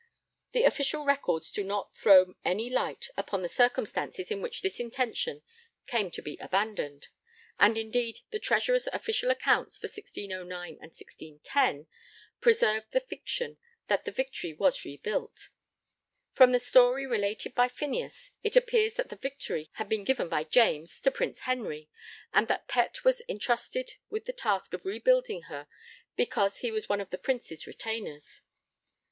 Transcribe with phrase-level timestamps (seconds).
[0.53, 5.43] The official records do not throw any light upon the circumstances in which this intention
[5.85, 7.09] came to be abandoned,
[7.59, 11.85] and indeed the Treasurer's official accounts for 1609 and 1610
[12.39, 13.59] preserve the fiction
[13.89, 15.49] that the Victory was rebuilt.
[16.33, 20.45] From the story related by Phineas, it appears that the Victory had been given by
[20.45, 21.89] James to Prince Henry,
[22.33, 25.67] and that Pett was entrusted with the task of rebuilding her
[26.15, 28.41] because he was one of the Prince's retainers.